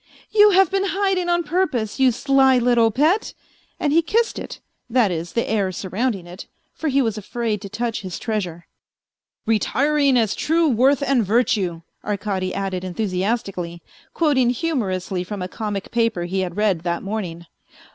"You 0.31 0.49
have 0.49 0.71
been 0.71 0.85
hiding 0.97 1.29
on 1.29 1.43
purpose, 1.43 1.99
you 1.99 2.11
sly 2.11 2.57
little 2.57 2.89
pet!" 2.89 3.35
And 3.79 3.93
he 3.93 4.01
kissed 4.01 4.39
it, 4.39 4.59
that 4.89 5.11
is 5.11 5.33
the 5.33 5.47
air 5.47 5.71
surrounding 5.71 6.25
it, 6.25 6.47
for 6.73 6.87
he 6.87 7.03
was 7.03 7.19
afraid 7.19 7.61
to 7.61 7.69
touch 7.69 8.01
his 8.01 8.17
treasure." 8.17 8.65
Retiring 9.45 10.17
as 10.17 10.33
true 10.33 10.67
worth 10.67 11.03
and 11.03 11.23
virtue," 11.23 11.83
Arkady 12.03 12.51
added 12.51 12.81
enthusi 12.81 13.21
astically, 13.21 13.81
quoting 14.15 14.49
humorously 14.49 15.23
from 15.23 15.43
a 15.43 15.47
comic 15.47 15.91
paper 15.91 16.23
he 16.23 16.39
had 16.39 16.57
read 16.57 16.79
that 16.79 17.03
morning. 17.03 17.45